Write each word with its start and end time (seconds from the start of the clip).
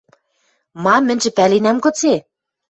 –Ма, 0.83 0.95
мӹньжӹ 1.07 1.31
пӓленӓм 1.37 1.77
гыце? 1.83 2.13